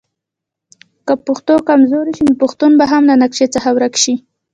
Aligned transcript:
که 1.07 1.13
پښتو 1.25 1.55
کمزورې 1.69 2.11
شي 2.17 2.23
نو 2.27 2.33
پښتون 2.41 2.71
به 2.79 2.85
هم 2.91 3.03
له 3.09 3.15
نقشه 3.23 3.47
څخه 3.55 3.69
ورک 3.75 3.93
شي. 4.03 4.15